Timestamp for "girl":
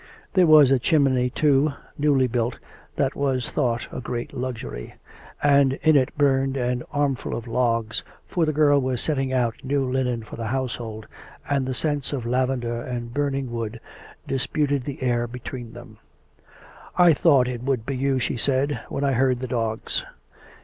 8.51-8.81